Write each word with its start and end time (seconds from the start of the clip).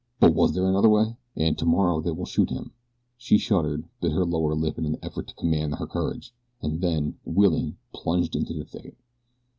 But 0.19 0.33
was 0.33 0.53
there 0.55 0.65
another 0.67 0.89
way? 0.89 1.15
And 1.35 1.55
"Tomorrow 1.55 2.01
they 2.01 2.09
will 2.09 2.25
shoot 2.25 2.49
him!" 2.49 2.71
She 3.19 3.37
shuddered, 3.37 3.83
bit 4.01 4.11
her 4.13 4.25
lower 4.25 4.55
lip 4.55 4.79
in 4.79 4.85
an 4.87 4.97
effort 5.03 5.27
to 5.27 5.35
command 5.35 5.75
her 5.75 5.85
courage, 5.85 6.33
and 6.59 6.81
then, 6.81 7.19
wheeling, 7.23 7.77
plunged 7.93 8.35
into 8.35 8.53
the 8.55 8.65
thicket. 8.65 8.97